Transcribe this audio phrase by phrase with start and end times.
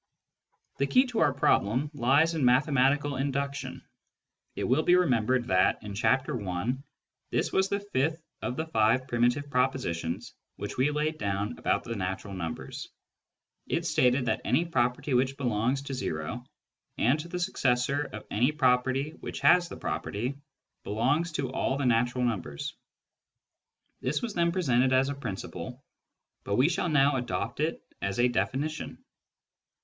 [0.79, 3.83] The key to our problem lies in mathematical induction.
[4.55, 6.73] It will be remembered that, in Chapter I.,
[7.29, 11.95] this was the fifth of the five primitive propositions which we laid down about the
[11.95, 12.89] natural numbers.
[13.67, 16.43] It stated that any property which belongs to o,
[16.97, 20.33] and to the successor of any number which has the property,
[20.83, 22.73] belongs to all the natural numbers.
[24.01, 25.85] This was then presented as a principle,
[26.43, 28.97] but we shall now adopt it as a definition.